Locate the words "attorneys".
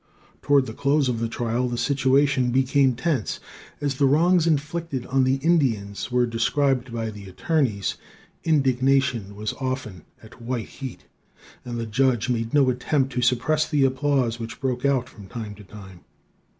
7.25-7.97